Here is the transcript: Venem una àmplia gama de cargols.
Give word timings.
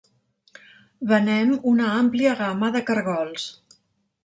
Venem 1.11 1.51
una 1.73 1.91
àmplia 1.99 2.33
gama 2.41 2.73
de 2.79 2.85
cargols. 2.91 3.49